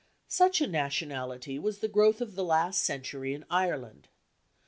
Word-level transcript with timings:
Such 0.29 0.61
a 0.61 0.65
nationality 0.67 1.59
was 1.59 1.77
the 1.77 1.87
growth 1.87 2.21
of 2.21 2.33
the 2.33 2.43
last 2.43 2.81
century 2.83 3.35
in 3.35 3.45
Ireland. 3.51 4.07